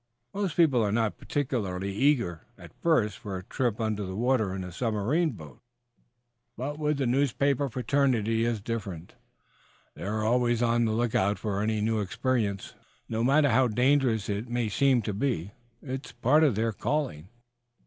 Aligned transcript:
Most 0.33 0.55
people 0.57 0.81
are 0.81 0.91
not 0.91 1.19
particularly 1.19 1.93
eager, 1.93 2.47
at 2.57 2.73
first, 2.81 3.19
for 3.19 3.37
a 3.37 3.43
trip 3.43 3.79
under 3.79 4.03
the 4.03 4.15
water 4.15 4.55
in 4.55 4.71
submarine 4.71 5.29
boats, 5.29 5.61
but 6.57 6.79
with 6.79 6.97
the 6.97 7.05
newspaper 7.05 7.69
fraternity 7.69 8.43
it 8.43 8.47
is 8.47 8.61
different. 8.61 9.13
They 9.93 10.01
are 10.05 10.23
always 10.23 10.63
on 10.63 10.85
the 10.85 10.91
lookout 10.91 11.37
for 11.37 11.61
any 11.61 11.81
new 11.81 11.99
experience, 11.99 12.73
no 13.07 13.23
matter 13.23 13.49
how 13.51 13.67
dangerous 13.67 14.27
it 14.27 14.49
may 14.49 14.69
seem 14.69 15.03
to 15.03 15.13
be. 15.13 15.51
It 15.83 16.05
is 16.07 16.11
a 16.13 16.15
part 16.15 16.43
of 16.43 16.55
their 16.55 16.71
calling. 16.73 17.29